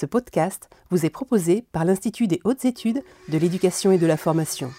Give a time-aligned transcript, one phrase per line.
[0.00, 4.16] Ce podcast vous est proposé par l'Institut des hautes études de l'éducation et de la
[4.16, 4.70] formation.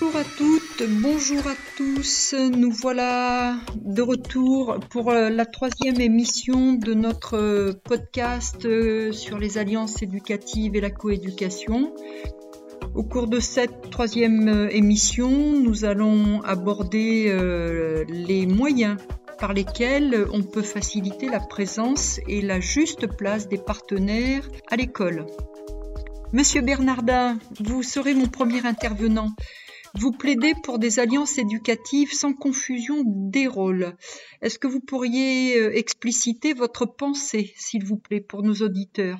[0.00, 2.34] Bonjour à toutes, bonjour à tous.
[2.34, 9.38] Nous voilà de retour pour euh, la troisième émission de notre euh, podcast euh, sur
[9.38, 11.94] les alliances éducatives et la coéducation.
[12.94, 15.28] Au cours de cette troisième émission,
[15.60, 17.36] nous allons aborder
[18.08, 18.96] les moyens
[19.38, 25.26] par lesquels on peut faciliter la présence et la juste place des partenaires à l'école.
[26.32, 29.30] Monsieur Bernardin, vous serez mon premier intervenant.
[29.94, 33.94] Vous plaidez pour des alliances éducatives sans confusion des rôles.
[34.42, 39.18] Est-ce que vous pourriez euh, expliciter votre pensée, s'il vous plaît, pour nos auditeurs?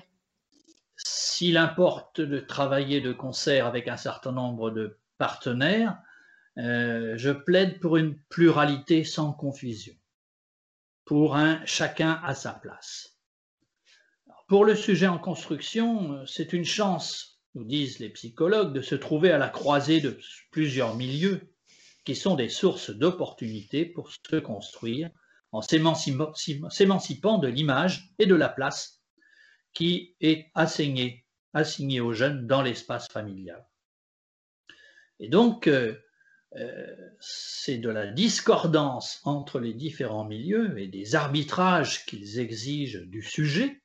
[0.96, 5.98] S'il importe de travailler de concert avec un certain nombre de partenaires,
[6.58, 9.94] euh, je plaide pour une pluralité sans confusion,
[11.06, 13.18] pour un chacun à sa place.
[14.48, 19.32] pour le sujet en construction, c'est une chance nous disent les psychologues, de se trouver
[19.32, 20.18] à la croisée de
[20.50, 21.40] plusieurs milieux
[22.04, 25.10] qui sont des sources d'opportunités pour se construire
[25.52, 29.02] en s'émancipant de l'image et de la place
[29.72, 33.66] qui est assignée, assignée aux jeunes dans l'espace familial.
[35.18, 35.94] Et donc, euh,
[37.20, 43.80] c'est de la discordance entre les différents milieux et des arbitrages qu'ils exigent du sujet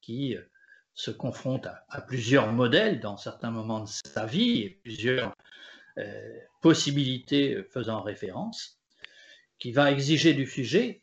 [0.00, 0.42] qui euh,
[0.94, 5.34] se confronte à, plusieurs modèles dans certains moments de sa vie et plusieurs
[5.98, 8.78] euh, possibilités faisant référence,
[9.58, 11.02] qui va exiger du sujet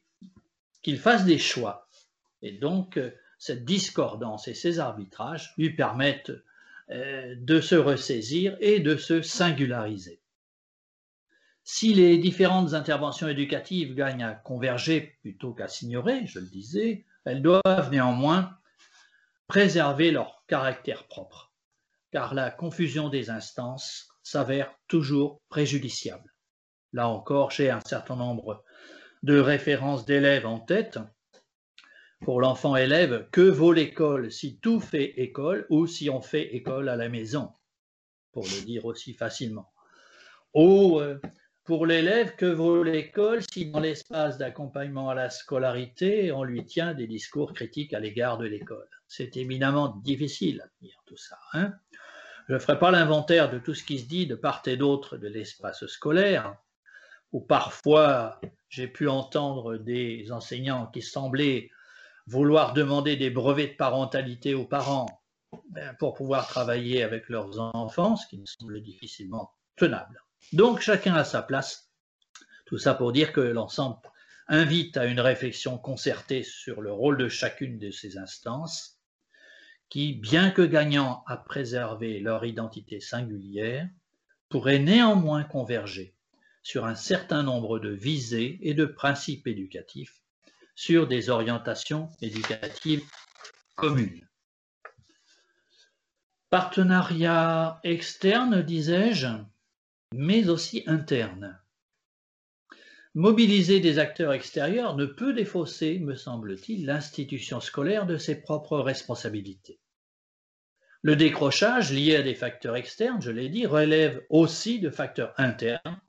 [0.82, 1.88] qu'il fasse des choix.
[2.42, 6.32] Et donc, euh, cette discordance et ces arbitrages lui permettent
[6.92, 10.20] euh, de se ressaisir et de se singulariser.
[11.72, 17.44] Si les différentes interventions éducatives gagnent à converger plutôt qu'à s'ignorer, je le disais, elles
[17.44, 18.58] doivent néanmoins
[19.46, 21.54] préserver leur caractère propre,
[22.12, 26.34] car la confusion des instances s'avère toujours préjudiciable.
[26.92, 28.64] Là encore, j'ai un certain nombre
[29.22, 30.98] de références d'élèves en tête.
[32.22, 36.90] Pour l'enfant élève, que vaut l'école si tout fait école ou si on fait école
[36.90, 37.54] à la maison,
[38.32, 39.72] pour le dire aussi facilement.
[40.56, 41.20] Ou euh,
[41.70, 46.96] pour l'élève, que vaut l'école si dans l'espace d'accompagnement à la scolarité, on lui tient
[46.96, 51.38] des discours critiques à l'égard de l'école c'est éminemment difficile à tenir tout ça.
[51.54, 51.74] Hein.
[52.48, 55.18] Je ne ferai pas l'inventaire de tout ce qui se dit de part et d'autre
[55.18, 56.56] de l'espace scolaire,
[57.32, 61.70] où parfois j'ai pu entendre des enseignants qui semblaient
[62.28, 65.08] vouloir demander des brevets de parentalité aux parents
[65.72, 70.24] ben, pour pouvoir travailler avec leurs enfants, ce qui me semble difficilement tenable.
[70.54, 71.92] Donc chacun a sa place.
[72.66, 73.98] Tout ça pour dire que l'ensemble
[74.48, 79.00] invite à une réflexion concertée sur le rôle de chacune de ces instances
[79.90, 83.88] qui, bien que gagnant à préserver leur identité singulière,
[84.50, 86.16] pourraient néanmoins converger
[86.64, 90.22] sur un certain nombre de visées et de principes éducatifs,
[90.76, 93.04] sur des orientations éducatives
[93.76, 94.28] communes.
[96.50, 99.28] Partenariat externe, disais-je,
[100.14, 101.60] mais aussi interne.
[103.16, 109.80] Mobiliser des acteurs extérieurs ne peut défausser, me semble-t-il, l'institution scolaire de ses propres responsabilités.
[111.02, 116.00] Le décrochage lié à des facteurs externes, je l'ai dit, relève aussi de facteurs internes,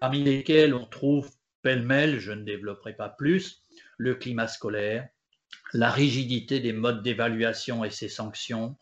[0.00, 1.30] parmi lesquels on trouve
[1.62, 3.62] pêle-mêle, je ne développerai pas plus,
[3.96, 5.08] le climat scolaire,
[5.72, 8.76] la rigidité des modes d'évaluation et ses sanctions,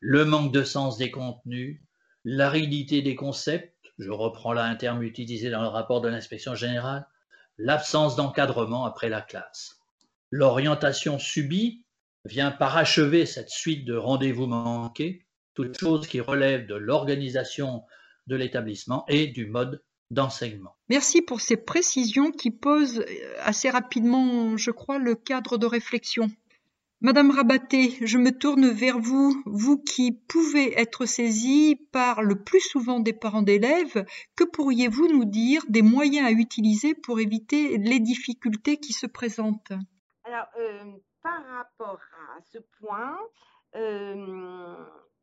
[0.00, 1.80] le manque de sens des contenus,
[2.24, 7.06] l'aridité des concepts, je reprends là un terme utilisé dans le rapport de l'inspection générale,
[7.58, 9.80] l'absence d'encadrement après la classe.
[10.30, 11.84] L'orientation subie
[12.24, 17.84] vient parachever cette suite de rendez-vous manqués, toutes choses qui relèvent de l'organisation
[18.26, 20.76] de l'établissement et du mode d'enseignement.
[20.88, 23.04] Merci pour ces précisions qui posent
[23.40, 26.30] assez rapidement, je crois, le cadre de réflexion.
[27.04, 32.62] Madame Rabaté, je me tourne vers vous, vous qui pouvez être saisie par le plus
[32.62, 34.06] souvent des parents d'élèves.
[34.36, 39.74] Que pourriez-vous nous dire des moyens à utiliser pour éviter les difficultés qui se présentent?
[40.24, 40.92] Alors, euh,
[41.22, 42.00] par rapport
[42.38, 43.18] à ce point,
[43.76, 44.74] euh,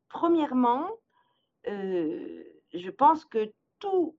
[0.07, 0.87] premièrement,
[1.67, 2.43] euh,
[2.75, 4.15] je pense que tout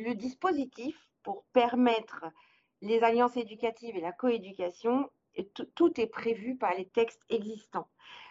[0.00, 2.26] le dispositif pour permettre
[2.82, 5.08] les alliances éducatives et la coéducation
[5.74, 7.88] tout est prévu par les textes existants.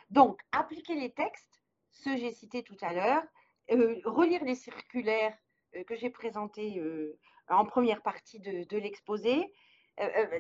[0.10, 1.62] Donc, appliquer les textes,
[1.92, 3.24] ceux que j'ai cités tout à l'heure,
[3.72, 5.38] euh, relire les circulaires
[5.76, 7.18] euh, que j'ai présentés euh,
[7.50, 9.54] en première partie de, l'exposé.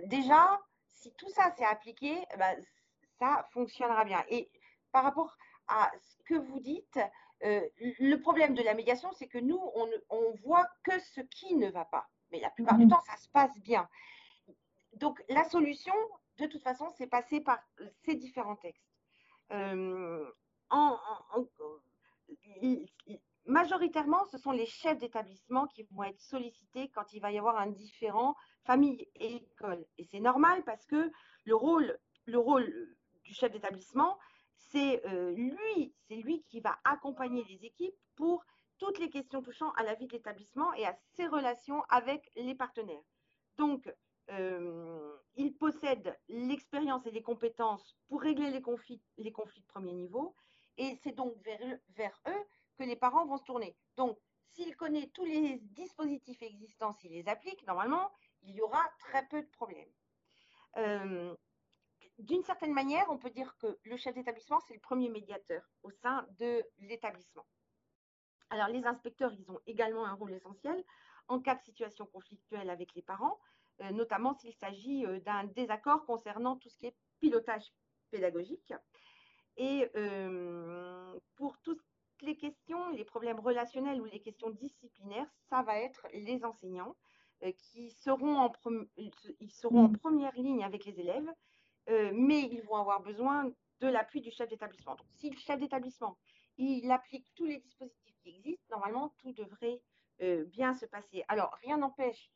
[0.05, 2.53] déjà, si tout ça s'est appliqué, bah,
[3.19, 4.23] ça fonctionnera bien.
[4.29, 4.49] Et
[4.91, 5.37] par rapport
[5.67, 6.99] à ce que vous dites,
[7.41, 11.69] le problème de la médiation, c'est que nous, on, on voit que ce qui ne
[11.69, 12.09] va pas.
[12.31, 12.91] Mais la plupart du Mhm.
[12.91, 13.87] temps, ça se passe bien.
[14.93, 15.93] Donc, la solution,
[16.39, 17.59] de toute façon, c'est passer par
[18.05, 18.83] ces différents textes.
[19.51, 20.25] Euh,
[23.45, 27.57] majoritairement, ce sont les chefs d'établissement qui vont être sollicités quand il va y avoir
[27.57, 28.35] un différent
[28.65, 29.85] famille et école.
[29.97, 31.11] Et c'est normal parce que
[31.45, 34.17] le rôle, le rôle du chef d'établissement,
[34.55, 38.43] c'est euh, lui, c'est lui qui va accompagner les équipes pour
[38.79, 42.55] toutes les questions touchant à la vie de l'établissement et à ses relations avec les
[42.55, 43.03] partenaires.
[43.57, 43.93] Donc,
[44.31, 50.35] euh, il possède l'expérience et les compétences pour régler les conflits, de premier niveau.
[50.77, 52.45] Et c'est donc vers, eux-
[52.77, 53.75] que les parents vont se tourner.
[53.97, 54.17] Donc,
[54.53, 58.11] s'il connaît tous les dispositifs existants, s'il les applique, normalement,
[58.41, 59.91] il y aura très peu de problèmes.
[60.77, 61.35] Euh,
[62.19, 65.91] D'une certaine manière, on peut dire que le chef d'établissement, c'est le premier médiateur au
[65.91, 67.45] sein de l'établissement.
[68.49, 70.83] Alors, les inspecteurs, ils ont également un rôle essentiel
[71.27, 73.39] en cas de situation conflictuelle avec les parents,
[73.91, 77.73] notamment s'il s'agit euh, d'un désaccord concernant tout ce qui est pilotage
[78.11, 78.73] pédagogique.
[79.57, 81.83] Et euh, pour toutes
[82.21, 86.95] les questions, les problèmes relationnels ou les questions disciplinaires, ça va être les enseignants
[87.43, 88.51] euh, qui seront en,
[88.95, 89.97] ils seront en Mm.
[89.97, 91.29] première ligne avec les élèves,
[91.89, 94.95] euh, mais ils vont avoir besoin de l'appui du chef d'établissement.
[94.95, 96.17] Donc, si le chef d'établissement
[96.57, 99.81] il applique tous les dispositifs qui existent, normalement, tout devrait
[100.21, 101.23] euh, bien se passer.
[101.27, 102.29] Alors, rien n'empêche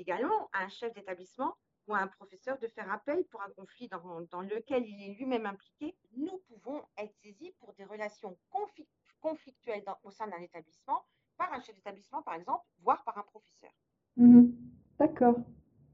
[0.00, 1.54] également à un chef d'établissement
[1.86, 5.14] ou à un professeur de faire appel pour un conflit dans, dans lequel il est
[5.14, 5.96] lui-même impliqué.
[6.16, 8.88] Nous pouvons être saisis pour des relations conflic-
[9.20, 11.04] conflictuelles dans- au sein d'un établissement
[11.36, 13.72] par un chef d'établissement, par exemple, voire par un professeur.
[14.16, 14.56] Mhm.
[14.98, 15.36] D'accord.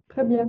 [0.09, 0.49] Très bien.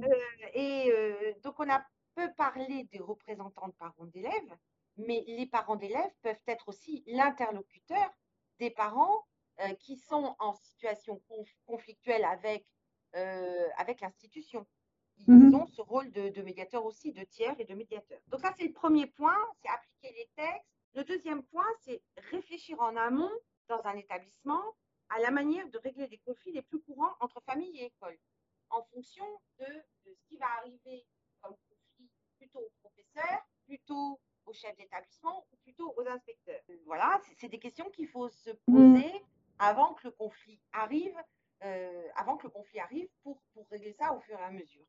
[0.53, 4.57] Et euh, donc, on a peu parlé des représentants de parents d'élèves,
[4.97, 8.09] mais les parents d'élèves peuvent être aussi l'interlocuteur
[8.59, 9.23] des parents
[9.59, 12.65] euh, qui sont en situation conf- conflictuelle avec,
[13.15, 14.65] euh, avec l'institution.
[15.19, 15.55] Ils Mhm.
[15.55, 18.19] ont ce rôle de, de médiateur aussi, de tiers et de médiateur.
[18.27, 20.67] Donc ça, c'est le premier point, c'est appliquer les textes.
[20.93, 22.01] Le deuxième point, c'est
[22.31, 23.31] réfléchir en amont
[23.67, 24.63] dans un établissement
[25.09, 28.17] à la manière de régler les conflits les plus courants entre famille et école,
[28.69, 29.25] en fonction
[29.59, 31.05] de, de ce qui va arriver
[31.41, 36.61] comme conflit plutôt au professeur, plutôt au chef d'établissement ou plutôt aux inspecteurs.
[36.85, 39.11] Voilà, c'est- des questions qu'il faut se poser
[39.59, 41.17] avant que le conflit arrive,
[42.15, 43.37] avant que le conflit arrive pour,
[43.71, 44.85] régler ça au fur et à mesure.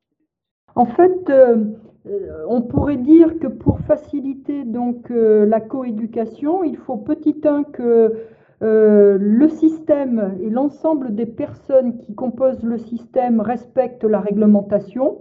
[0.74, 1.64] En fait, euh,
[2.06, 7.64] euh, on pourrait dire que pour faciliter donc euh, la coéducation, il faut petit un
[7.64, 8.12] que
[8.60, 15.18] euh, le système et l'ensemble des personnes qui composent le système respectent la réglementation.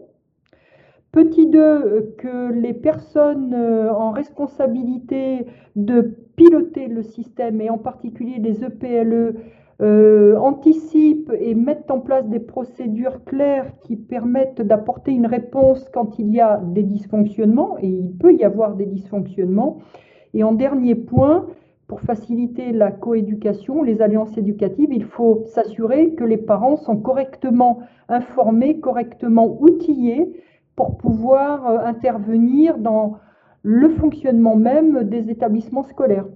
[1.11, 5.45] Petit 2, que les personnes euh, en responsabilité
[5.75, 6.01] de
[6.35, 9.35] piloter le système, et en particulier les EPLE,
[9.81, 16.18] euh, anticipent et mettent en place des procédures claires qui permettent d'apporter une réponse quand
[16.18, 19.79] il y a des dysfonctionnements, et il peut y avoir des dysfonctionnements.
[20.33, 21.45] Et en dernier point,
[21.88, 27.80] pour faciliter la coéducation, les alliances éducatives, il faut s'assurer que les parents sont correctement
[28.09, 30.44] informés, correctement outillés
[30.75, 33.18] pour pouvoir euh, intervenir dans
[33.63, 36.28] le fonctionnement même des établissements scolaires.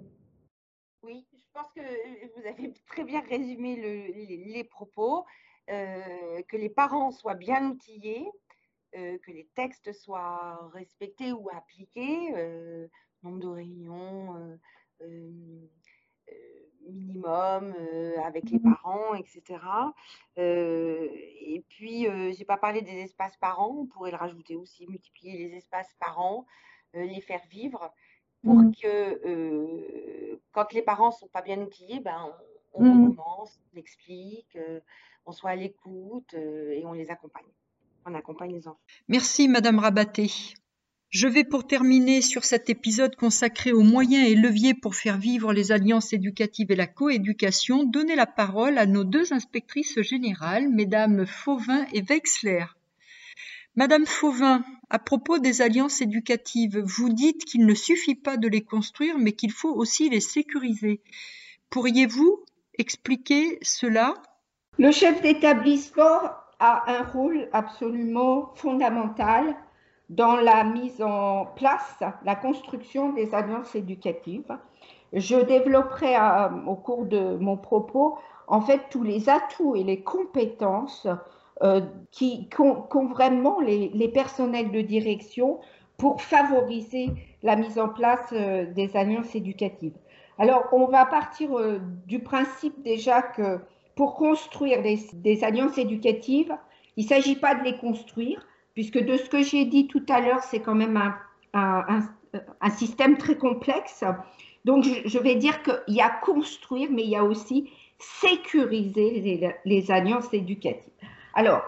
[1.04, 5.26] Oui, je pense que euh, vous avez très bien résumé le- les, les propos,
[5.70, 8.28] euh, que les parents soient bien outillés,
[8.98, 12.88] euh, que les textes soient respectés ou appliqués, euh,
[13.24, 14.58] nombre de réunions
[16.82, 17.76] minimum
[18.26, 18.60] avec les Mhm.
[18.60, 19.60] parents, etc.
[20.38, 25.38] Et puis, euh, j'ai pas parlé des espaces parents, on pourrait le rajouter aussi, multiplier
[25.38, 26.46] les espaces parents,
[26.94, 27.94] les faire vivre
[28.44, 28.72] pour Mhm.
[28.82, 32.18] que euh, quand les parents sont pas bien outillés, ben,
[32.74, 33.10] on, on Mhm.
[33.10, 34.80] recommence, on explique, euh,
[35.26, 37.46] on soit à l'écoute euh, et on les accompagne.
[38.06, 38.80] On accompagne les enfants.
[39.08, 40.32] Merci Madame Rabaté.
[41.10, 45.52] Je vais pour terminer sur cet épisode consacré aux moyens et leviers pour faire vivre
[45.54, 51.26] les alliances éducatives et la coéducation, donner la parole à nos deux inspectrices générales, Mesdames
[51.26, 52.64] Fauvin et Wexler.
[53.78, 58.66] Madame Fauvin, à propos des alliances éducatives, vous dites qu'il ne suffit pas de les
[58.66, 61.01] construire, mais qu'il faut aussi les sécuriser.
[61.70, 62.44] Pourriez-vous
[62.78, 64.16] expliquer cela?
[64.78, 66.20] Le chef d'établissement
[66.60, 69.56] a un rôle absolument fondamental
[70.10, 74.58] dans la mise en place, la construction des alliances éducatives.
[75.13, 80.04] Je développerai euh, au cours de mon propos en fait tous les atouts et les
[80.04, 81.08] compétences
[81.63, 85.60] euh, qui qu'ont vraiment les, les personnels de direction
[85.98, 87.10] pour favoriser
[87.44, 89.94] la mise en place des alliances éducatives.
[90.39, 91.51] Alors, on va partir
[92.08, 93.60] du principe déjà que
[93.96, 96.56] pour construire des, alliances éducatives,
[96.98, 100.22] il ne s'agit pas de les construire, puisque de ce que j'ai dit tout à
[100.22, 101.00] l'heure, c'est quand même
[101.53, 104.03] un, système très complexe.
[104.65, 109.91] Donc, je, vais dire qu'il y a construire, mais il y a aussi sécuriser les,
[109.91, 110.91] alliances éducatives.
[111.34, 111.64] Alors,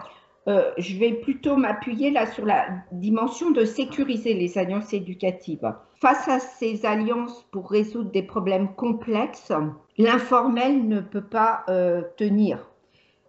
[0.46, 5.74] euh, je vais plutôt m'appuyer là sur la dimension de sécuriser les alliances éducatives.
[6.00, 9.52] Face à ces alliances pour résoudre des problèmes complexes,
[9.96, 12.70] l'informel ne peut pas euh, tenir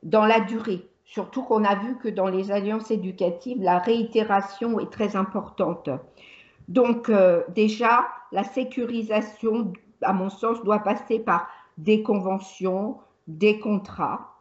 [0.04, 0.90] dans la durée.
[1.06, 5.90] Surtout qu'on a vu que dans les alliances éducatives, la réitération est très importante.
[6.68, 14.35] Donc euh, déjà, la sécurisation, à mon sens, doit passer par des conventions, des contrats,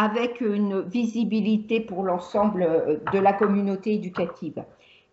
[0.00, 4.64] avec une visibilité pour l'ensemble euh, de la communauté éducative.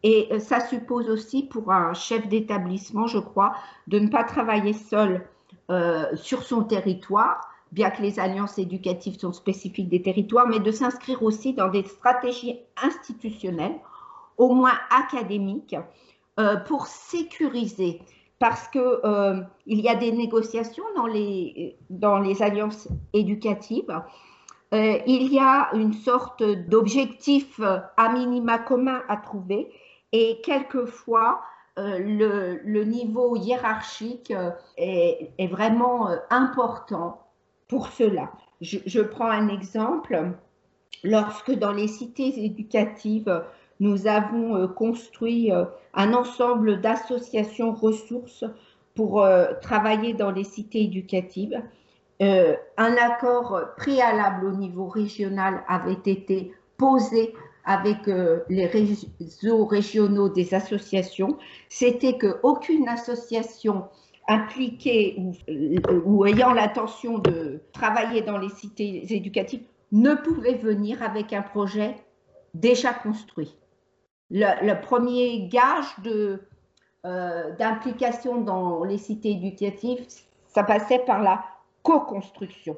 [0.04, 3.54] Et euh, ça suppose aussi pour un chef d'établissement, je crois,
[3.88, 5.28] de ne pas travailler seul
[6.16, 7.42] sur son territoire,
[7.74, 11.84] bien que les alliances éducatives sont spécifiques des territoires, mais de s'inscrire aussi dans des
[11.84, 13.76] stratégies institutionnelles,
[14.38, 15.76] au moins académiques,
[16.40, 18.02] euh, pour sécuriser.
[18.40, 24.02] Parce qu'il euh, y a des négociations dans les alliances éducatives.
[24.74, 29.72] Euh, il y a une sorte d'objectif à minima commun à trouver
[30.12, 31.42] et quelquefois
[31.78, 34.34] le, le, niveau hiérarchique
[34.78, 37.22] est, vraiment important
[37.68, 38.32] pour cela.
[38.62, 40.32] Je, prends un exemple.
[41.04, 43.44] Lorsque dans les cités éducatives,
[43.80, 48.44] nous avons euh, construit euh, un ensemble d'associations ressources
[48.96, 51.62] pour euh, travailler dans les cités éducatives,
[52.20, 57.34] un accord préalable au niveau régional avait été posé
[57.66, 58.08] avec
[58.50, 61.38] les réseaux régionaux des associations,
[61.70, 63.86] c'était qu'aucune association
[64.28, 65.18] impliqués
[66.06, 71.96] ou, ayant l'intention de travailler dans les cités éducatives ne pouvaient venir avec un projet
[72.54, 73.56] déjà construit.
[74.30, 80.06] Le, premier gage euh, d'implication dans les cités éducatives,
[80.48, 81.46] ça passait par la
[81.88, 82.76] co-construction.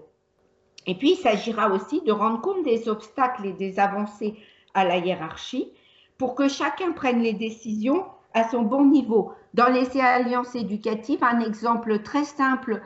[0.85, 4.35] Et puis, il s'agira aussi de rendre compte des obstacles et des avancées
[4.75, 5.73] à la hiérarchie
[6.19, 9.33] pour que chacun prenne les décisions à son bon niveau.
[9.55, 12.81] Dans les alliances éducatives, un exemple très simple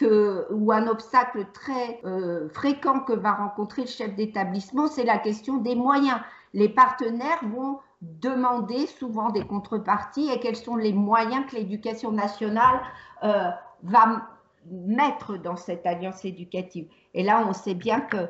[0.00, 5.56] ou un obstacle très euh, fréquent que va rencontrer le chef d'établissement, c'est la question
[5.56, 6.20] des moyens.
[6.54, 12.80] Les partenaires vont demander souvent des contreparties et quels sont les moyens que l'éducation nationale
[13.24, 13.48] euh,
[13.82, 14.28] va
[14.70, 16.86] mettre dans cette alliance éducative.
[17.14, 18.28] Et là, on sait bien que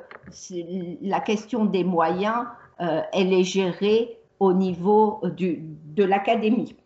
[1.01, 2.47] la question des moyens,
[2.81, 6.77] euh, elle est gérée au niveau de l'académie.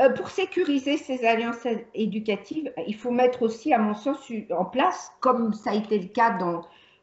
[0.00, 4.18] Euh, pour sécuriser ces alliances éducatives, il faut mettre aussi, à mon sens,
[4.50, 6.62] en place, comme ça a été le cas dans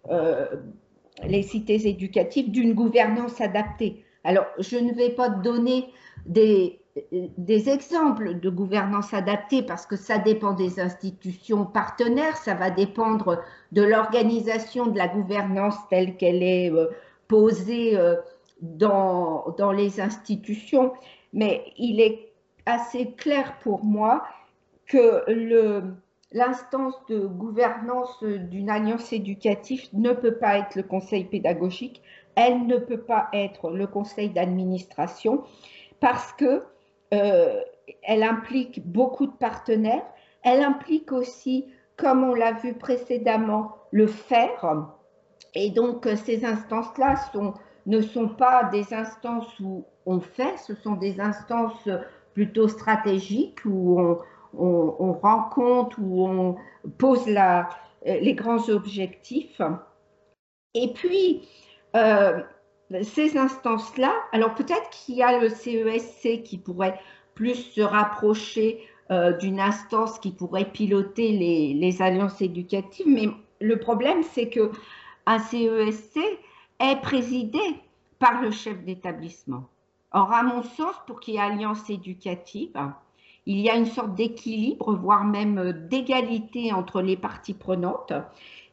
[0.10, 0.48] euh,
[1.24, 4.04] les cités éducatives, d'une gouvernance adaptée.
[4.26, 5.86] Alors, je ne vais pas donner
[6.26, 6.81] des,
[7.38, 13.42] des exemples de gouvernance adaptée parce que ça dépend des institutions partenaires, ça va dépendre
[13.72, 16.88] de l'organisation de la gouvernance telle qu'elle est euh,
[17.28, 17.98] posée
[18.62, 20.94] dans, dans les institutions,
[21.34, 22.32] mais il est
[22.66, 24.24] assez clair pour moi
[24.86, 25.24] que
[26.32, 32.02] l'instance de gouvernance d'une alliance éducative ne peut pas être le conseil pédagogique,
[32.36, 35.44] elle ne peut pas être le conseil d'administration
[36.00, 36.64] parce que
[37.14, 37.62] euh,
[38.04, 40.06] elle implique beaucoup de partenaires,
[40.44, 44.88] elle implique aussi, comme on l'a vu précédemment, le faire.
[45.54, 47.16] Et donc ces instances-là
[47.86, 51.90] ne sont pas des instances où on fait, ce sont des instances
[52.34, 54.18] plutôt stratégiques où on,
[54.58, 56.56] on, rend compte, où on
[56.98, 57.70] pose la,
[58.06, 59.62] les grands objectifs.
[60.74, 61.48] Et puis,
[61.96, 62.42] euh,
[63.04, 67.00] ces instances-là, alors peut-être qu'il y a le CESC e qui pourrait
[67.36, 71.32] plus se rapprocher euh, d'une instance qui pourrait piloter
[71.74, 73.30] les, alliances éducatives, mais
[73.60, 74.72] le problème, c'est que
[75.26, 76.18] un CESC
[76.80, 77.60] est présidé
[78.20, 79.66] par le chef d'établissement.
[80.14, 82.78] Or, à mon sens, pour qu'il y ait alliance éducative,
[83.46, 88.14] il y a une sorte d'équilibre, voire même d'égalité entre les parties prenantes.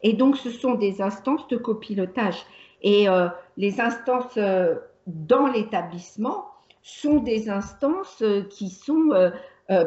[0.02, 2.44] Et donc, ce sont des instances de copilotage.
[2.82, 6.46] Et euh, les instances euh, dans l'établissement
[6.82, 9.10] sont des instances euh, qui sont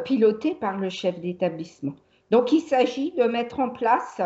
[0.05, 1.93] pilotées par le chef d'établissement.
[2.29, 4.21] Donc, il s'agit de mettre en place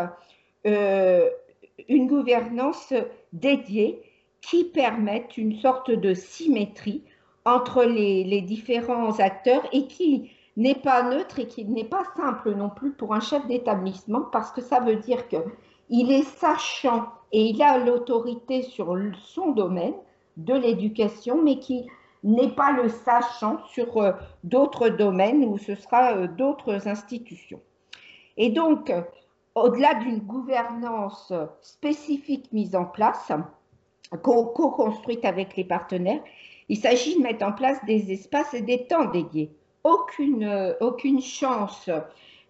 [0.64, 2.92] une gouvernance
[3.32, 4.02] dédiée
[4.42, 7.04] qui permettent une sorte de symétrie
[7.46, 12.68] entre les, différents acteurs et qui n'est pas neutre et qu'il n'est pas simple non
[12.68, 17.62] plus pour un chef d'établissement parce que ça veut dire qu'il est sachant et il
[17.62, 19.94] a l'autorité sur son domaine
[20.36, 21.86] de l'éducation, mais qui
[22.22, 24.12] n'est pas le sachant sur euh,
[24.44, 27.60] d'autres domaines où ce sera euh, d'autres institutions.
[28.36, 28.92] Et donc,
[29.54, 33.32] au-delà d'une gouvernance spécifique mise en place,
[34.22, 36.20] co-construite avec les partenaires,
[36.68, 39.50] il s'agit de mettre en place des espaces et des temps dédiés.
[39.84, 41.88] Aucune, aucune chance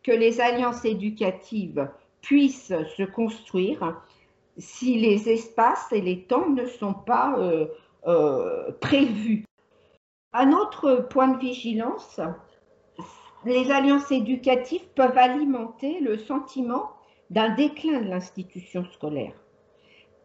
[0.02, 1.88] que les alliances éducatives
[2.23, 3.95] puissent se construire
[4.59, 7.67] si les espaces et les temps ne sont pas euh,
[8.07, 9.45] euh, prévus.
[10.33, 12.21] Un autre point de vigilance,
[13.45, 16.91] les alliances éducatives peuvent alimenter le sentiment
[17.31, 19.35] d'un déclin de l'institution scolaire.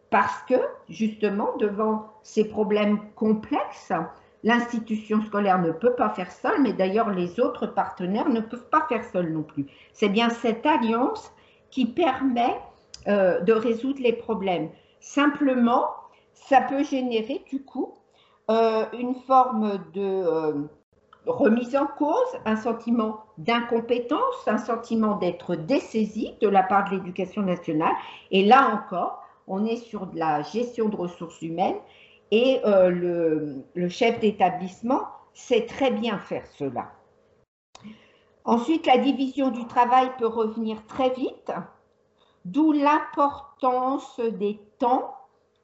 [0.10, 0.56] Parce que,
[0.90, 3.94] justement, devant ces problèmes complexes,
[4.44, 8.86] l'institution scolaire ne peut pas faire seule, mais d'ailleurs les autres partenaires ne peuvent pas
[8.90, 9.68] faire seuls non plus.
[9.94, 11.32] C'est bien cette alliance
[11.70, 12.58] qui permet
[13.08, 14.70] euh, de résoudre les problèmes.
[15.00, 15.88] Simplement,
[16.34, 17.96] ça peut générer du coup
[18.52, 20.54] euh, une forme de euh,
[21.26, 27.42] remise en cause, un sentiment d'incompétence, un sentiment d'être dessaisi de la part de l'éducation
[27.42, 27.94] nationale.
[28.30, 31.78] Et là encore, on est sur de la gestion de ressources humaines
[32.30, 35.02] et le, le chef d'établissement
[35.34, 36.92] sait très bien faire cela.
[38.46, 41.52] Ensuite, la division du travail peut revenir très vite
[42.46, 45.16] D'où l'importance des temps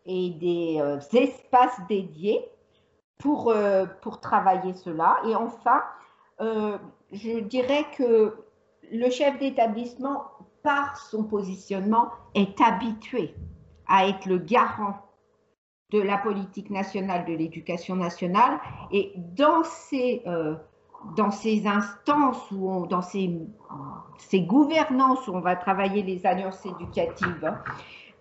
[0.06, 2.46] et des euh, espaces dédiés
[3.18, 5.18] pour, euh, pour travailler cela.
[5.28, 5.84] Et enfin,
[6.40, 6.78] euh,
[7.12, 8.36] je dirais que
[8.92, 10.26] le chef d'établissement,
[10.64, 13.36] par son positionnement, est habitué
[13.88, 14.96] à être le garant
[15.92, 18.60] de la politique nationale de l'éducation nationale.
[18.92, 20.24] Et dans ces
[21.16, 23.40] dans ces instances ou dans ces,
[24.18, 27.54] ces, gouvernances où on va travailler les alliances éducatives,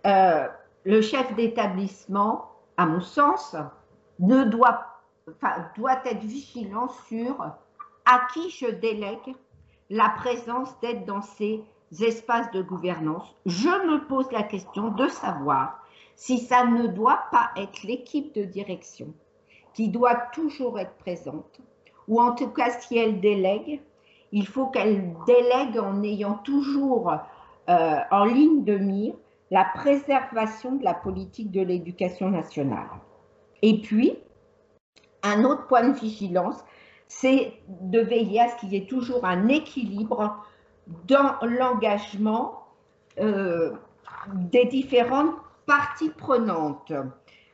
[0.06, 0.46] euh,
[0.84, 3.56] le chef d'établissement, à mon sens,
[4.18, 4.86] ne doit,
[5.28, 7.40] enfin, doit être vigilant sur
[8.04, 9.34] à qui je délègue
[9.90, 11.62] la présence d'être dans ces
[12.00, 13.34] espaces de gouvernance.
[13.46, 15.82] Je me pose la question de savoir
[16.14, 19.12] si ça ne doit pas être l'équipe de direction
[19.74, 21.60] qui doit toujours être présente
[22.08, 23.80] ou en tout cas si elle délègue,
[24.32, 27.12] il faut qu'elle délègue en ayant toujours
[27.68, 29.14] euh, en ligne de mire
[29.50, 32.88] la préservation de la politique de l'éducation nationale.
[33.62, 34.18] Et puis,
[35.22, 36.64] un autre point de vigilance,
[37.08, 40.44] c'est de veiller à ce qu'il y ait toujours un équilibre
[41.06, 42.66] dans l'engagement
[43.18, 43.72] euh,
[44.34, 45.34] des différentes
[45.66, 46.92] parties prenantes,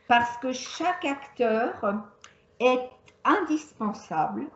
[0.08, 1.72] parce que chaque acteur
[2.60, 2.90] est
[3.24, 4.46] indispensable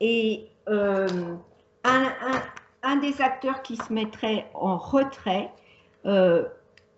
[0.00, 1.36] et euh,
[1.84, 5.50] un, des acteurs qui se mettrait en retrait
[6.06, 6.44] euh,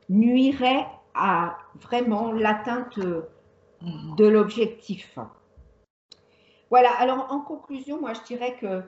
[0.08, 5.18] nuirait à vraiment l'atteinte de l'objectif.
[6.70, 8.82] Voilà, alors en conclusion, moi je dirais que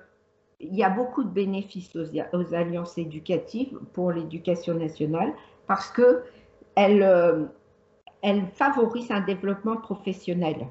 [0.60, 5.32] il y a beaucoup de bénéfices aux, alliances éducatives pour l'éducation nationale
[5.68, 6.24] parce que
[6.74, 7.44] elles, euh,
[8.22, 10.66] elles favorisent un développement professionnel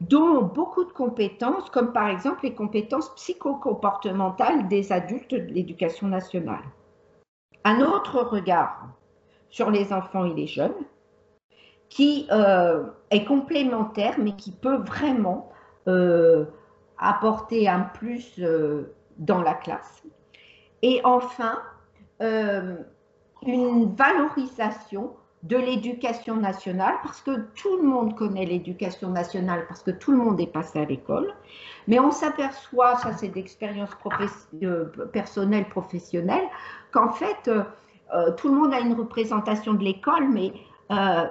[0.00, 6.64] dont beaucoup de compétences, comme par exemple les compétences psychocomportementales des adultes de l'éducation nationale.
[7.64, 8.88] Un autre regard
[9.50, 10.74] sur les enfants et les jeunes,
[11.90, 15.50] qui euh, est complémentaire, mais qui peut vraiment
[15.88, 16.46] euh,
[16.98, 20.02] apporter un plus euh, dans la classe.
[20.82, 21.58] Et enfin,
[23.42, 29.90] une valorisation de l'éducation nationale, parce que tout le monde connaît l'éducation nationale, parce que
[29.90, 31.32] tout le monde est passé à l'école,
[31.88, 33.90] mais on s'aperçoit, ça c'est d'expérience
[34.62, 36.44] euh, personnelle, professionnelle,
[36.92, 37.62] qu'en fait, euh,
[38.14, 40.52] euh, tout le monde a une représentation de l'école, mais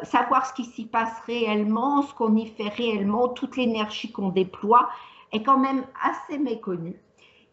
[0.03, 4.87] savoir ce qui s'y passe réellement, ce qu'on y fait réellement, toute l'énergie qu'on déploie,
[5.33, 6.95] est quand même assez méconnu.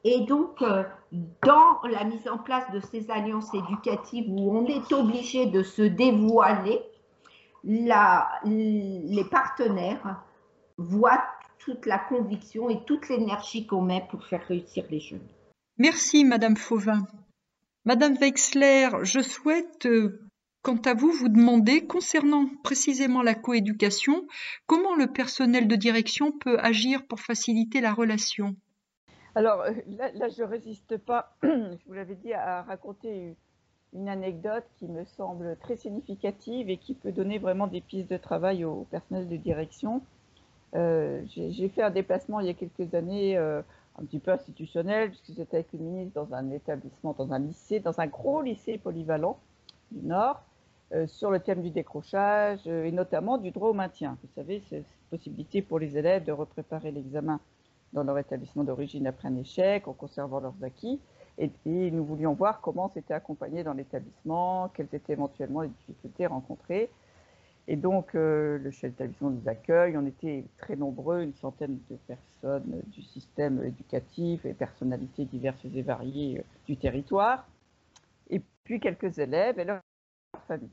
[0.09, 0.85] Et donc, euh,
[1.45, 5.83] dans la mise en place de ces alliances éducatives où on est obligé de se
[5.83, 6.81] dévoiler,
[7.64, 10.23] les partenaires
[10.79, 11.25] voient
[11.59, 15.27] toute la conviction et toute l'énergie qu'on met pour faire réussir les jeunes.
[15.77, 17.05] Merci, Madame Fauvin.
[17.85, 20.21] Madame Weixler, je souhaite, euh,
[20.62, 24.29] quant à vous, vous demander, concernant précisément la coéducation,
[24.66, 28.55] comment le personnel de direction peut agir pour faciliter la relation?
[29.37, 33.37] Alors euh, là, je ne résiste pas, je vous l'avais dit, à raconter
[33.92, 38.16] une anecdote qui me semble très significative et qui peut donner vraiment des pistes de
[38.16, 40.01] travail au personnel de direction.
[40.75, 43.61] Euh, j'ai fait un déplacement il y a quelques années euh,
[43.99, 47.79] un petit peu institutionnel, puisque j'étais avec une ministre dans un établissement, dans un lycée,
[47.79, 49.38] dans un gros lycée polyvalent
[49.92, 50.42] du Nord,
[51.07, 54.16] sur le thème du décrochage et notamment du droit au maintien.
[54.22, 57.40] Vous savez, cette possibilité pour les élèves de repréparer l'examen
[57.92, 61.01] dans leur établissement d'origine après un échec, en conservant leurs acquis.
[61.38, 61.51] Et,
[61.90, 66.90] nous voulions voir comment c'était accompagné dans l'établissement, quelles étaient éventuellement les difficultés rencontrées.
[67.68, 69.96] Et donc, euh, le chef d'établissement nous accueille.
[69.96, 75.83] On était très nombreux, une centaine de personnes du système éducatif et personnalités diverses et
[75.83, 77.46] variées euh, du territoire.
[78.31, 79.81] Et puis quelques élèves et leur
[80.46, 80.70] famille.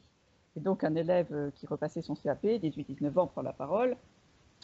[0.55, 3.97] Et donc, un élève euh, qui repassait son CAP, 18-19 ans, prend la parole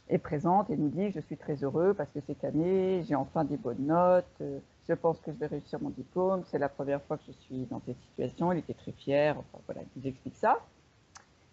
[0.09, 3.43] et présente et nous dit Je suis très heureux parce que cette année, j'ai enfin
[3.43, 4.25] des bonnes notes.
[4.41, 6.43] euh, Je pense que je vais réussir mon diplôme.
[6.47, 8.51] C'est la première fois que je suis dans cette situation.
[8.51, 9.37] Il était très fier.
[9.37, 10.59] Enfin, voilà, il nous explique ça.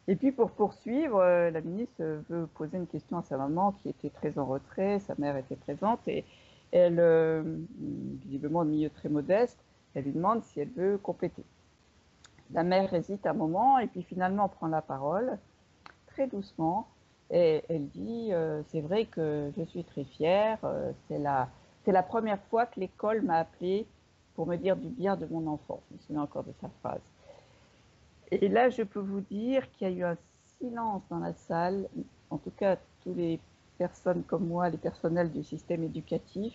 [0.08, 3.88] Et puis pour poursuivre, euh, la ministre veut poser une question à sa maman qui
[3.88, 6.24] était très en retrait, sa mère était présente et
[6.70, 7.42] elle, euh,
[8.24, 9.58] visiblement de milieu très modeste,
[9.94, 11.44] elle lui demande si elle veut compléter.
[12.52, 15.38] La mère hésite un moment et puis finalement prend la parole
[16.06, 16.86] très doucement
[17.30, 22.66] elle dit euh, c'est vrai que je suis très fière, euh, c'est la, première fois
[22.66, 23.86] que l'école m'a appelée
[24.34, 25.80] pour me dire du bien de mon enfant.
[25.88, 27.00] Je me souviens encore de sa phrase.
[28.30, 30.16] Et là, je peux vous dire qu'il y a eu un
[30.58, 31.88] silence dans la salle,
[32.30, 33.40] en tout cas tous les
[33.78, 36.54] personnes comme moi, les personnels du système éducatif.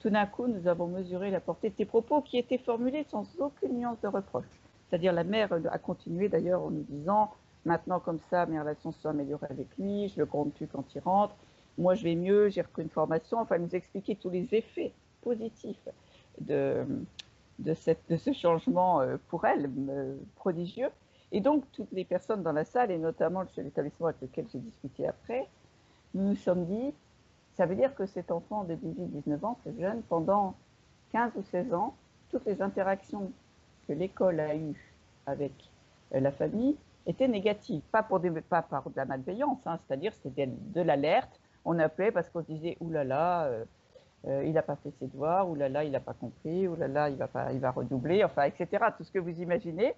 [0.00, 3.26] Tout d'un coup, nous avons mesuré la portée de tes propos qui étaient formulés sans
[3.40, 4.46] aucune nuance de reproche.
[4.88, 7.30] C'est-à-dire la mère a continué d'ailleurs en nous disant
[7.68, 10.84] maintenant comme ça, mes relations se sont améliorées avec lui, je le compte tu quand
[10.94, 11.34] il rentre,
[11.76, 15.88] moi je vais mieux, j'ai repris une formation, enfin nous expliquer tous les effets positifs
[16.40, 16.84] de,
[17.58, 20.90] de, cette, de ce changement euh, pour elle euh, prodigieux.
[21.30, 25.06] Et donc, toutes les personnes dans la salle, et notamment d'établissement avec lequel j'ai discuté
[25.06, 25.46] après,
[26.14, 26.94] nous nous sommes dit,
[27.54, 30.54] ça veut dire que cet enfant de 18-19 ans, ce jeune, pendant
[31.12, 31.94] 15 ou 16 ans,
[32.30, 33.30] toutes les interactions
[33.86, 34.94] que l'école a eues
[35.26, 35.52] avec
[36.14, 36.76] euh, la famille
[37.08, 37.82] étaient négatives.
[37.90, 41.40] Pas, par de la malveillance, hein, c'est-à-dire c'était de l'alerte.
[41.64, 43.64] On appelait parce qu'on se disait, oulala, euh,
[44.26, 46.76] euh, il n'a pas fait ses devoirs, ou là là, il n'a pas compris, ou
[46.76, 48.84] là là, il va, pas, il va redoubler, enfin, etc.
[48.96, 49.94] Tout ce que vous imaginez,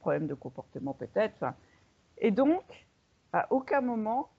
[0.00, 1.44] problème de comportement peut-être.
[2.18, 2.62] Et donc,
[3.32, 4.30] à aucun moment,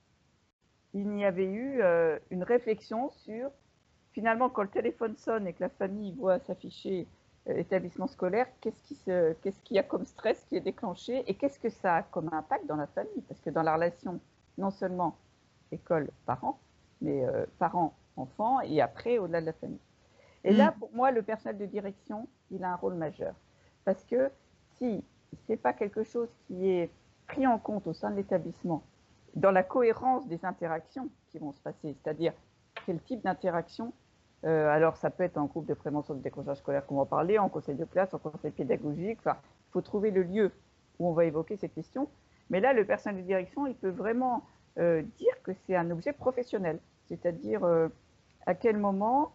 [0.93, 3.51] il n'y avait eu euh, une réflexion sur,
[4.13, 7.07] finalement, quand le téléphone sonne et que la famille voit s'afficher
[7.47, 11.35] établissement scolaire, qu'est-ce qui, se, qu'est-ce qu'il y a comme stress qui est déclenché et
[11.35, 13.21] qu'est-ce que ça a comme impact dans la famille?
[13.27, 14.19] Parce que dans la relation,
[14.57, 15.17] non seulement
[15.71, 16.59] école-parent,
[17.01, 19.79] mais euh, parents-enfants et après au-delà de la famille.
[20.43, 20.57] Et mmh.
[20.57, 23.33] là, pour moi, le personnel de direction, il a un rôle majeur.
[23.83, 24.31] Parce que
[24.77, 25.03] si
[25.33, 26.89] ce n'est pas quelque chose qui est
[27.27, 28.83] pris en compte au sein de l'établissement,
[29.35, 32.33] dans la cohérence des interactions qui vont se passer, c'est-à-dire
[32.85, 33.93] quel type d'interaction
[34.45, 37.39] euh, alors, ça peut être en groupe de prévention du décrochage scolaire qu'on va parler,
[37.39, 39.17] en conseil de classe, en conseil pédagogique.
[39.19, 39.37] Enfin,
[39.69, 40.51] il faut trouver le lieu
[40.99, 42.07] où on va évoquer ces questions.
[42.49, 44.43] Mais là, le personnel de direction, il peut vraiment
[44.77, 46.79] euh, dire que c'est un objet professionnel.
[47.07, 47.87] C'est-à-dire euh,
[48.45, 49.33] à quel moment,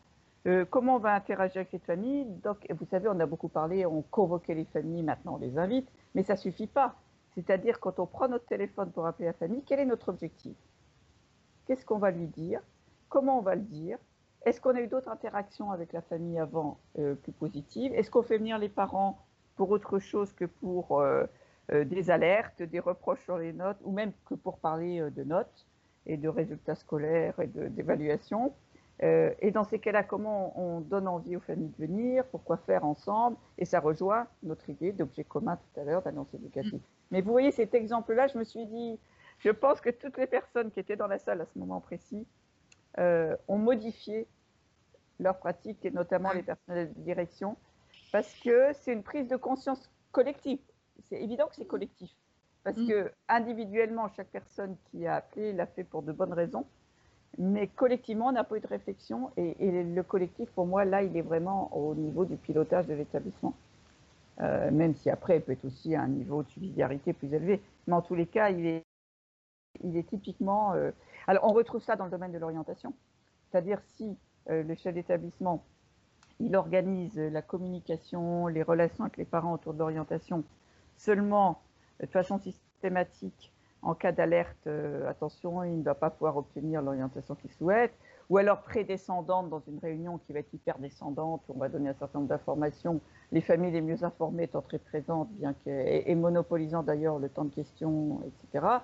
[0.70, 2.24] comment on va interagir avec cette famille.
[2.24, 5.86] Donc, vous savez, on a beaucoup parlé, on convoquait les familles, maintenant on les invite,
[6.14, 6.94] mais ça ne suffit pas.
[7.34, 10.56] C'est-à-dire, quand on prend notre téléphone pour appeler la famille, quel est notre objectif?
[11.66, 12.62] Qu'est-ce qu'on va lui dire?
[13.08, 13.98] Comment on va le dire?
[14.46, 17.92] Est-ce qu'on a eu d'autres interactions avec la famille avant euh, plus positives?
[17.94, 19.18] Est-ce qu'on fait venir les parents
[19.56, 21.24] pour autre chose que pour euh,
[21.72, 25.66] euh, des alertes, des reproches sur les notes, ou même que pour parler de notes
[26.06, 28.52] et de résultats scolaires et d'évaluation?
[29.02, 32.22] Et dans ces cas-là, comment on donne envie aux familles de venir?
[32.26, 33.38] Pourquoi faire ensemble?
[33.56, 36.82] Et ça rejoint notre idée d'objet commun tout à l'heure, d'annonce éducative.
[37.10, 38.98] Mais vous voyez, cet exemple-là, je me suis dit,
[39.38, 42.26] je pense que toutes les personnes qui étaient dans la salle à ce moment précis
[42.98, 44.26] euh, ont modifié
[45.18, 47.56] leurs pratiques, et notamment les personnels de direction,
[48.12, 50.58] parce que c'est une prise de conscience collective.
[51.08, 52.10] C'est évident que c'est collectif,
[52.64, 52.88] parce mm.
[52.88, 56.66] que individuellement, chaque personne qui a appelé l'a fait pour de bonnes raisons,
[57.38, 61.02] mais collectivement, on n'a pas eu de réflexion, et, et, le collectif, pour moi, là,
[61.02, 63.54] il est vraiment au niveau du pilotage de l'établissement.
[64.40, 67.60] Euh, même si après, il peut être aussi à un niveau de subsidiarité plus élevé.
[67.86, 68.84] Mais en tous les cas, il est,
[69.84, 70.90] il est typiquement euh,
[71.26, 72.92] alors, on retrouve ça dans le domaine de l'orientation.
[73.50, 74.16] C'est-à-dire si
[74.48, 75.64] euh, le chef d'établissement,
[76.40, 80.42] il organise la communication, les relations avec les parents autour de l'orientation
[80.96, 81.60] seulement
[82.00, 87.34] de façon systématique en cas d'alerte, euh, attention, il ne doit pas pouvoir obtenir l'orientation
[87.34, 87.94] qu'il souhaite,
[88.28, 91.88] ou alors prédescendante dans une réunion qui va être hyper descendante, où on va donner
[91.88, 93.00] un certain nombre d'informations,
[93.32, 97.44] les familles les mieux informées étant très présentes, bien que, et monopolisant d'ailleurs le temps
[97.44, 98.80] de questions, etc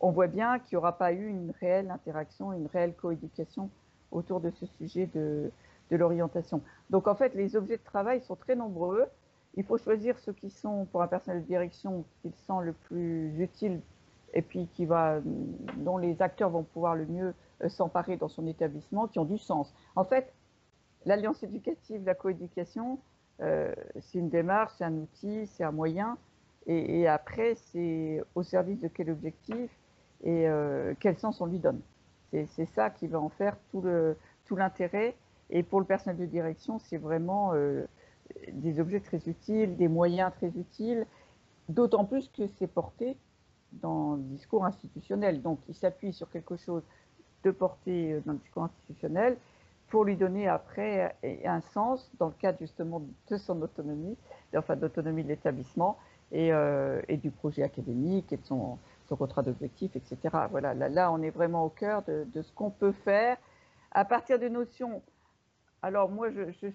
[0.00, 3.70] on voit bien qu'il n'y aura pas eu une réelle interaction, une réelle coéducation
[4.12, 5.50] autour de ce sujet de,
[5.90, 6.62] l'orientation.
[6.90, 9.04] Donc en fait, les objets de travail sont très nombreux.
[9.54, 13.40] Il faut choisir ceux qui sont, pour un personnel de direction, qui sont le plus
[13.40, 13.80] utile
[14.34, 15.20] et puis qui va,
[15.78, 19.38] dont les acteurs vont pouvoir le mieux euh, s'emparer dans son établissement, qui ont du
[19.38, 19.72] sens.
[19.94, 20.34] En fait,
[21.06, 22.98] l'alliance éducative, la coéducation,
[23.40, 26.18] euh, c'est une démarche, c'est un outil, c'est un moyen.
[26.66, 29.70] Et, après, c'est au service de quel objectif?
[30.22, 31.80] Et euh, quel sens on lui donne.
[32.32, 33.82] C'est ça qui va en faire tout
[34.56, 35.16] l'intérêt.
[35.48, 37.52] Et pour le personnel de direction, c'est vraiment
[38.52, 41.06] des objets très utiles, des moyens très utiles,
[41.68, 43.16] d'autant plus que c'est porté
[43.72, 45.42] dans le discours institutionnel.
[45.42, 46.82] Donc, il s'appuie sur quelque chose
[47.44, 49.36] de porté euh, dans le discours institutionnel
[49.88, 54.16] pour lui donner après un sens dans le cadre justement de son autonomie,
[54.56, 55.96] enfin d'autonomie de l'établissement
[56.32, 60.18] et, euh, et, du projet académique et de son, son contrat d'objectif, etc.
[60.50, 63.36] Voilà, là, on est vraiment au cœur de, ce qu'on peut faire
[63.92, 65.02] à partir de notions.
[65.82, 66.70] Alors moi, je,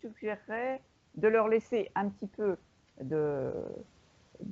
[0.00, 0.80] suggérerais
[1.16, 2.56] de leur laisser un petit peu
[3.02, 3.52] de,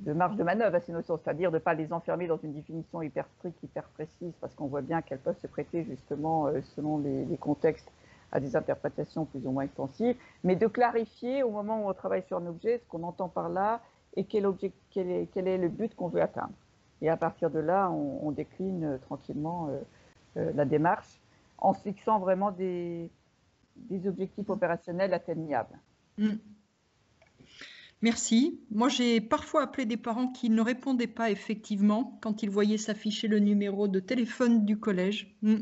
[0.05, 3.01] marge de manœuvre à ces notions, c'est-à-dire de ne pas les enfermer dans une définition
[3.01, 6.99] hyper stricte, hyper précise, parce qu'on voit bien qu'elles peuvent se prêter justement, euh, selon
[6.99, 7.91] les, contextes,
[8.31, 12.21] à des interprétations plus ou moins extensives, mais de clarifier au moment où on travaille
[12.27, 13.81] sur un objet ce qu'on entend par là
[14.15, 14.47] et quel,
[14.91, 16.53] quel est le but qu'on veut atteindre.
[17.01, 19.69] Et à partir de là, on, décline euh, tranquillement
[20.35, 21.21] euh, la démarche
[21.57, 23.09] en fixant vraiment des,
[23.75, 25.77] des objectifs opérationnels atteignables.
[26.17, 26.35] Mm.
[28.01, 28.61] Merci.
[28.71, 33.27] Moi, j'ai parfois appelé des parents qui ne répondaient pas effectivement quand ils voyaient s'afficher
[33.27, 35.35] le numéro de téléphone du collège.
[35.41, 35.57] Mm.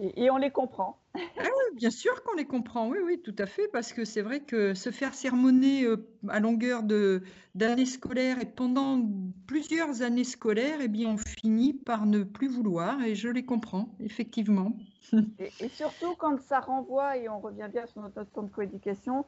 [0.00, 0.98] Et, on les comprend.
[1.16, 2.88] Ah bien sûr qu'on les comprend.
[2.88, 5.96] Oui, oui, tout à fait, parce que c'est vrai que se faire sermonner euh,
[6.28, 9.00] à longueur d'années scolaires et pendant
[9.46, 13.02] plusieurs années scolaires, eh bien, on finit par ne plus vouloir.
[13.02, 14.76] Et je les comprends, effectivement.
[15.38, 19.26] Et, surtout quand ça renvoie, et on revient bien sur notre notion de coéducation,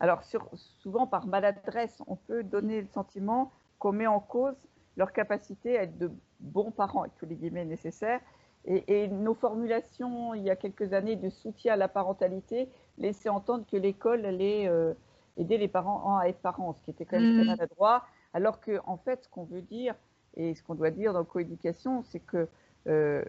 [0.00, 0.22] alors
[0.82, 4.56] souvent par maladresse, on peut donner le sentiment qu'on met en cause
[4.96, 8.20] leur capacité à être de bons parents, avec tous les guillemets nécessaires.
[8.70, 13.64] Et, nos formulations, il y a quelques années, de soutien à la parentalité, laissaient entendre
[13.66, 14.92] que l'école allait euh,
[15.38, 17.56] aider les parents à être parents, ce qui était quand même très mmh.
[17.56, 18.04] maladroit.
[18.34, 19.94] Alors qu'en en fait, ce qu'on veut dire,
[20.36, 22.46] et ce qu'on doit dire dans coéducation, c'est que
[22.86, 23.24] euh,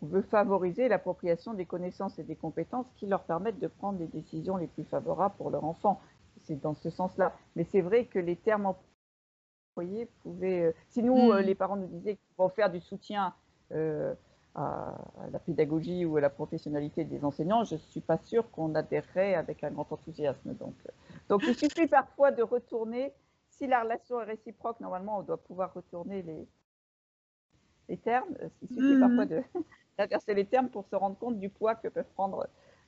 [0.00, 4.06] on veut favoriser l'appropriation des connaissances et des compétences qui leur permettent de prendre les
[4.06, 6.00] décisions les plus favorables pour leur enfant.
[6.42, 7.32] C'est dans ce sens-là.
[7.56, 8.74] Mais c'est vrai que les termes
[9.76, 10.62] employés pouvaient.
[10.62, 11.44] Euh, si nous, euh, mm.
[11.44, 13.34] les parents nous disaient qu'il faut faire du soutien
[13.72, 14.14] euh,
[14.54, 14.94] à,
[15.30, 19.34] la pédagogie ou à la professionnalité des enseignants, je ne suis pas sûre qu'on adhérerait
[19.34, 20.54] avec un grand enthousiasme.
[20.54, 20.74] Donc,
[21.28, 23.12] donc il suffit parfois de retourner.
[23.48, 26.46] Si la relation est réciproque, normalement, on doit pouvoir retourner les,
[27.88, 28.34] les termes.
[28.62, 29.28] Il suffit parfois mm.
[29.28, 29.42] de,
[29.98, 32.46] d'inverser les termes pour se rendre compte du poids que peuvent prendre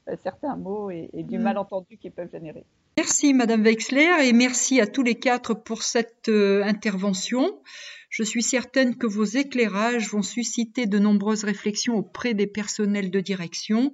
[0.09, 1.43] euh, certains mots et, du mm.
[1.43, 2.65] malentendu qu'ils peuvent générer.
[2.97, 7.61] Merci Madame Wexler et merci à tous les quatre pour cette euh, intervention.
[8.09, 13.19] Je suis certaine que vos éclairages vont susciter de nombreuses réflexions auprès des personnels de
[13.19, 13.93] direction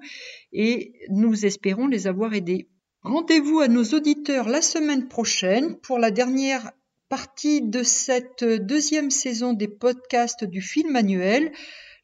[0.52, 2.68] et nous espérons les avoir aidés.
[3.02, 6.70] Rendez-vous à nos auditeurs la semaine prochaine pour la dernière
[7.08, 11.52] partie de cette deuxième saison des podcasts du film manuel.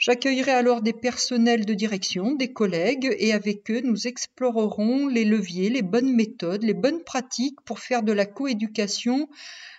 [0.06, 5.68] J'accueillerai alors des personnels de direction, des collègues, et avec eux, nous explorerons les leviers,
[5.68, 9.28] les bonnes méthodes, les bonnes pratiques pour faire de la coéducation